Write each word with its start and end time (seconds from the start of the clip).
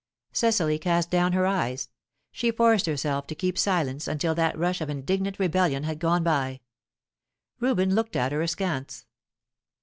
Cecily 0.33 0.79
cast 0.79 1.11
down 1.11 1.33
her 1.33 1.45
eyes. 1.45 1.89
She 2.31 2.49
forced 2.49 2.87
herself 2.87 3.27
to 3.27 3.35
keep 3.35 3.55
silence 3.55 4.07
until 4.07 4.33
that 4.33 4.57
rush 4.57 4.81
of 4.81 4.89
indignant 4.89 5.37
rebellion 5.37 5.83
had 5.83 5.99
gone 5.99 6.23
by. 6.23 6.61
Reuben 7.59 7.93
looked 7.93 8.15
at 8.15 8.31
her 8.31 8.41
askance. 8.41 9.05